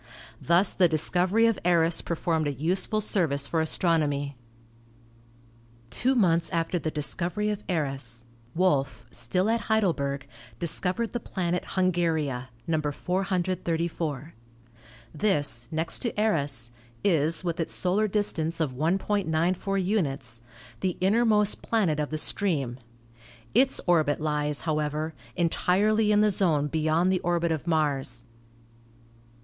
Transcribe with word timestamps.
Thus 0.41 0.73
the 0.73 0.89
dis 0.89 1.11
covery 1.11 1.47
of 1.47 1.59
Eros 1.63 2.01
performed 2.01 2.47
a 2.47 2.51
useful 2.51 3.01
service 3.01 3.45
for 3.45 3.61
astronomy. 3.61 4.35
Two 5.91 6.15
months 6.15 6.49
after 6.49 6.79
the 6.79 6.89
discovery 6.89 7.51
of 7.51 7.63
Eros, 7.67 8.25
Wolf, 8.55 9.05
still 9.11 9.47
at 9.47 9.59
THE 9.61 9.65
PLANETOIDS 9.67 9.91
225 10.57 10.57
Heidelberg, 10.57 10.57
discovered 10.59 11.13
the 11.13 11.19
planet 11.19 11.63
Hungaria 11.77 12.49
(No. 12.65 12.81
434). 12.81 14.33
This, 15.13 15.67
next 15.69 15.99
to 15.99 16.19
Eros, 16.19 16.71
is, 17.03 17.43
with 17.43 17.59
its 17.59 17.71
solar 17.75 18.07
distance 18.07 18.59
of 18.59 18.73
1.94 18.73 19.85
units, 19.85 20.41
the 20.79 20.97
innermost 20.99 21.61
planet 21.61 21.99
of 21.99 22.09
the 22.09 22.17
stream. 22.17 22.79
Its 23.53 23.79
orbit 23.85 24.19
lies, 24.19 24.61
how 24.61 24.79
ever, 24.79 25.13
entirely 25.35 26.11
in 26.11 26.21
the 26.21 26.31
zone 26.31 26.65
beyond 26.69 27.11
the 27.11 27.19
orbit 27.19 27.51
of 27.51 27.67
Mars. 27.67 28.25